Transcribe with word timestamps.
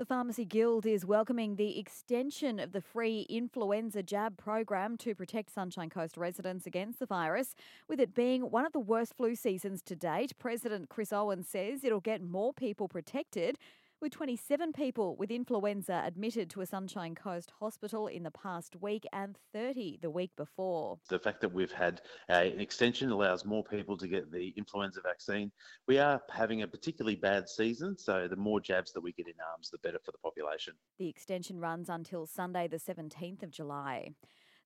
The 0.00 0.06
Pharmacy 0.06 0.46
Guild 0.46 0.86
is 0.86 1.04
welcoming 1.04 1.56
the 1.56 1.78
extension 1.78 2.58
of 2.58 2.72
the 2.72 2.80
free 2.80 3.26
influenza 3.28 4.02
jab 4.02 4.38
program 4.38 4.96
to 4.96 5.14
protect 5.14 5.52
Sunshine 5.52 5.90
Coast 5.90 6.16
residents 6.16 6.66
against 6.66 7.00
the 7.00 7.04
virus. 7.04 7.54
With 7.86 8.00
it 8.00 8.14
being 8.14 8.50
one 8.50 8.64
of 8.64 8.72
the 8.72 8.80
worst 8.80 9.12
flu 9.12 9.34
seasons 9.34 9.82
to 9.82 9.94
date, 9.94 10.32
President 10.38 10.88
Chris 10.88 11.12
Owen 11.12 11.42
says 11.42 11.84
it'll 11.84 12.00
get 12.00 12.22
more 12.22 12.54
people 12.54 12.88
protected 12.88 13.58
with 14.00 14.12
27 14.12 14.72
people 14.72 15.14
with 15.16 15.30
influenza 15.30 16.02
admitted 16.06 16.48
to 16.50 16.60
a 16.62 16.66
Sunshine 16.66 17.14
Coast 17.14 17.52
hospital 17.60 18.06
in 18.06 18.22
the 18.22 18.30
past 18.30 18.76
week 18.80 19.06
and 19.12 19.36
30 19.52 19.98
the 20.00 20.10
week 20.10 20.30
before. 20.36 20.98
The 21.08 21.18
fact 21.18 21.40
that 21.42 21.52
we've 21.52 21.72
had 21.72 22.00
uh, 22.30 22.34
an 22.34 22.60
extension 22.60 23.10
allows 23.10 23.44
more 23.44 23.62
people 23.62 23.98
to 23.98 24.08
get 24.08 24.32
the 24.32 24.54
influenza 24.56 25.00
vaccine. 25.02 25.52
We 25.86 25.98
are 25.98 26.20
having 26.30 26.62
a 26.62 26.68
particularly 26.68 27.16
bad 27.16 27.48
season, 27.48 27.98
so 27.98 28.26
the 28.28 28.36
more 28.36 28.60
jabs 28.60 28.92
that 28.92 29.02
we 29.02 29.12
get 29.12 29.26
in 29.26 29.34
arms, 29.52 29.70
the 29.70 29.78
better 29.78 29.98
for 30.04 30.12
the 30.12 30.18
population. 30.18 30.74
The 30.98 31.08
extension 31.08 31.58
runs 31.58 31.88
until 31.88 32.26
Sunday, 32.26 32.68
the 32.68 32.78
17th 32.78 33.42
of 33.42 33.50
July. 33.50 34.10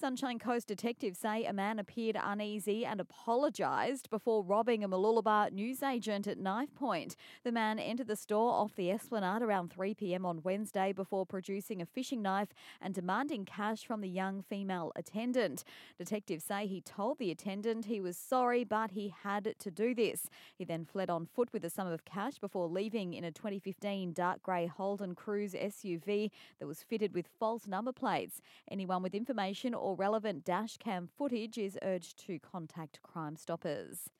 Sunshine 0.00 0.38
Coast 0.38 0.66
detectives 0.66 1.18
say 1.18 1.44
a 1.44 1.52
man 1.52 1.78
appeared 1.78 2.16
uneasy 2.18 2.86
and 2.86 3.02
apologised 3.02 4.08
before 4.08 4.42
robbing 4.42 4.82
a 4.82 4.88
Mooloolaba 4.88 5.52
newsagent 5.52 6.26
at 6.26 6.38
knife 6.38 6.74
point. 6.74 7.16
The 7.44 7.52
man 7.52 7.78
entered 7.78 8.06
the 8.06 8.16
store 8.16 8.50
off 8.50 8.74
the 8.74 8.90
Esplanade 8.90 9.42
around 9.42 9.70
3 9.70 9.92
pm 9.92 10.24
on 10.24 10.40
Wednesday 10.42 10.94
before 10.94 11.26
producing 11.26 11.82
a 11.82 11.86
fishing 11.86 12.22
knife 12.22 12.48
and 12.80 12.94
demanding 12.94 13.44
cash 13.44 13.84
from 13.84 14.00
the 14.00 14.08
young 14.08 14.40
female 14.40 14.90
attendant. 14.96 15.64
Detectives 15.98 16.44
say 16.44 16.66
he 16.66 16.80
told 16.80 17.18
the 17.18 17.30
attendant 17.30 17.84
he 17.84 18.00
was 18.00 18.16
sorry, 18.16 18.64
but 18.64 18.92
he 18.92 19.12
had 19.22 19.54
to 19.58 19.70
do 19.70 19.94
this. 19.94 20.30
He 20.56 20.64
then 20.64 20.86
fled 20.86 21.10
on 21.10 21.26
foot 21.26 21.50
with 21.52 21.62
a 21.62 21.70
sum 21.70 21.86
of 21.86 22.06
cash 22.06 22.38
before 22.38 22.68
leaving 22.68 23.12
in 23.12 23.24
a 23.24 23.30
2015 23.30 24.14
dark 24.14 24.42
grey 24.42 24.66
Holden 24.66 25.14
Cruze 25.14 25.54
SUV 25.54 26.30
that 26.58 26.66
was 26.66 26.82
fitted 26.82 27.12
with 27.12 27.28
false 27.38 27.66
number 27.66 27.92
plates. 27.92 28.40
Anyone 28.70 29.02
with 29.02 29.14
information 29.14 29.74
or 29.74 29.89
relevant 29.96 30.44
dash 30.44 30.76
cam 30.76 31.06
footage 31.06 31.58
is 31.58 31.78
urged 31.82 32.18
to 32.26 32.38
contact 32.38 33.02
Crime 33.02 33.36
Stoppers. 33.36 34.10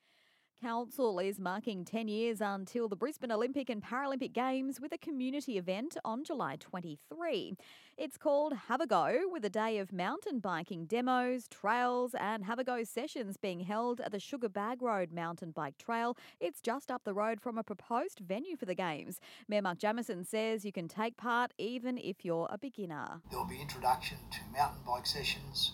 Council 0.61 1.17
is 1.17 1.39
marking 1.39 1.83
10 1.83 2.07
years 2.07 2.39
until 2.39 2.87
the 2.87 2.95
Brisbane 2.95 3.31
Olympic 3.31 3.67
and 3.67 3.81
Paralympic 3.81 4.31
Games 4.31 4.79
with 4.79 4.93
a 4.93 4.97
community 4.99 5.57
event 5.57 5.97
on 6.05 6.23
July 6.23 6.55
23. 6.59 7.55
It's 7.97 8.15
called 8.15 8.53
Have 8.67 8.79
a 8.79 8.85
Go, 8.85 9.21
with 9.31 9.43
a 9.43 9.49
day 9.49 9.79
of 9.79 9.91
mountain 9.91 10.37
biking 10.37 10.85
demos, 10.85 11.47
trails, 11.47 12.13
and 12.19 12.45
Have 12.45 12.59
a 12.59 12.63
Go 12.63 12.83
sessions 12.83 13.37
being 13.37 13.61
held 13.61 14.01
at 14.01 14.11
the 14.11 14.19
Sugar 14.19 14.49
Bag 14.49 14.83
Road 14.83 15.11
Mountain 15.11 15.49
Bike 15.49 15.79
Trail. 15.79 16.15
It's 16.39 16.61
just 16.61 16.91
up 16.91 17.05
the 17.05 17.13
road 17.15 17.41
from 17.41 17.57
a 17.57 17.63
proposed 17.63 18.19
venue 18.19 18.55
for 18.55 18.65
the 18.65 18.75
Games. 18.75 19.19
Mayor 19.47 19.63
Mark 19.63 19.79
Jamieson 19.79 20.25
says 20.25 20.63
you 20.63 20.71
can 20.71 20.87
take 20.87 21.17
part 21.17 21.53
even 21.57 21.97
if 21.97 22.23
you're 22.23 22.47
a 22.51 22.59
beginner. 22.59 23.21
There'll 23.31 23.47
be 23.47 23.59
introduction 23.59 24.17
to 24.29 24.39
mountain 24.55 24.81
bike 24.85 25.07
sessions 25.07 25.73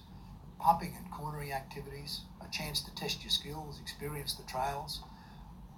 pumping 0.59 0.95
and 0.97 1.11
cornering 1.11 1.53
activities, 1.53 2.22
a 2.41 2.52
chance 2.52 2.81
to 2.81 2.94
test 2.95 3.23
your 3.23 3.31
skills, 3.31 3.80
experience 3.81 4.33
the 4.33 4.44
trails, 4.44 5.02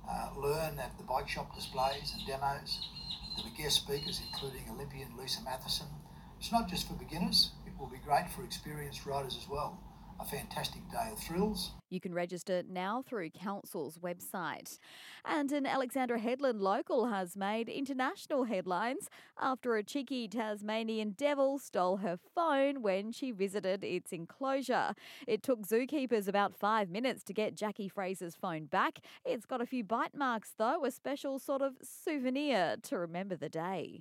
uh, 0.09 0.29
learn 0.37 0.79
at 0.79 0.97
the 0.97 1.03
bike 1.03 1.29
shop 1.29 1.53
displays 1.55 2.13
and 2.17 2.25
demos. 2.25 2.87
There'll 3.35 3.51
be 3.51 3.63
guest 3.63 3.77
speakers, 3.77 4.21
including 4.25 4.69
Olympian 4.69 5.15
Lisa 5.17 5.41
Mathison. 5.41 5.87
It's 6.39 6.51
not 6.51 6.69
just 6.69 6.87
for 6.87 6.93
beginners, 6.93 7.51
it 7.65 7.73
will 7.77 7.87
be 7.87 7.97
great 7.97 8.29
for 8.31 8.43
experienced 8.43 9.05
riders 9.05 9.37
as 9.39 9.47
well 9.49 9.79
a 10.19 10.25
fantastic 10.25 10.81
day 10.91 11.09
of 11.11 11.19
thrills. 11.19 11.71
You 11.89 11.99
can 11.99 12.13
register 12.13 12.61
now 12.69 13.01
through 13.01 13.31
Council's 13.31 13.97
website. 13.97 14.77
And 15.25 15.51
an 15.51 15.65
Alexandra 15.65 16.19
Headland 16.19 16.61
local 16.61 17.07
has 17.07 17.35
made 17.35 17.67
international 17.67 18.43
headlines 18.43 19.09
after 19.39 19.75
a 19.75 19.83
cheeky 19.83 20.27
Tasmanian 20.27 21.15
devil 21.17 21.57
stole 21.57 21.97
her 21.97 22.17
phone 22.35 22.81
when 22.81 23.11
she 23.11 23.31
visited 23.31 23.83
its 23.83 24.11
enclosure. 24.11 24.93
It 25.27 25.41
took 25.41 25.65
zookeepers 25.65 26.27
about 26.27 26.55
five 26.55 26.89
minutes 26.89 27.23
to 27.23 27.33
get 27.33 27.55
Jackie 27.55 27.89
Fraser's 27.89 28.35
phone 28.35 28.65
back. 28.65 28.99
It's 29.25 29.45
got 29.45 29.61
a 29.61 29.65
few 29.65 29.83
bite 29.83 30.15
marks, 30.15 30.53
though, 30.57 30.85
a 30.85 30.91
special 30.91 31.39
sort 31.39 31.61
of 31.61 31.73
souvenir 31.81 32.75
to 32.83 32.97
remember 32.99 33.35
the 33.35 33.49
day. 33.49 33.97